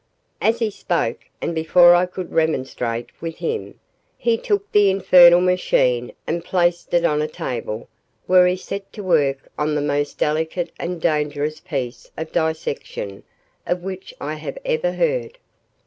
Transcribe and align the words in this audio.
As 0.41 0.57
he 0.57 0.71
spoke, 0.71 1.19
and 1.43 1.53
before 1.53 1.93
I 1.93 2.07
could 2.07 2.31
remonstrate 2.31 3.09
with 3.21 3.35
him, 3.37 3.79
he 4.17 4.35
took 4.35 4.71
the 4.71 4.89
infernal 4.89 5.41
machine 5.41 6.11
and 6.25 6.43
placed 6.43 6.91
it 6.95 7.05
on 7.05 7.21
a 7.21 7.27
table 7.27 7.87
where 8.25 8.47
he 8.47 8.55
set 8.55 8.91
to 8.93 9.03
work 9.03 9.51
on 9.59 9.75
the 9.75 9.79
most 9.79 10.17
delicate 10.17 10.71
and 10.79 10.99
dangerous 10.99 11.59
piece 11.59 12.09
of 12.17 12.31
dissection 12.31 13.21
of 13.67 13.83
which 13.83 14.11
I 14.19 14.33
have 14.33 14.57
ever 14.65 14.93
heard. 14.93 15.37